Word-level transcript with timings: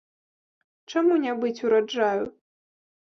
Чаму 0.95 1.13
не 1.25 1.33
быць 1.43 1.63
ураджаю? 1.69 2.23